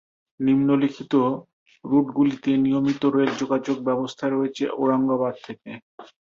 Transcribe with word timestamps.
নিম্নলিখিত 0.39 1.13
রুট 1.85 2.07
গুলিতে 2.17 2.51
নিয়মিত 2.63 3.01
রেল 3.15 3.31
যোগাযোগ 3.41 3.77
ব্যবস্থা 3.87 4.25
রয়েছে 4.27 4.63
ঔরঙ্গাবাদ 4.75 5.35
থেকে। 5.47 5.69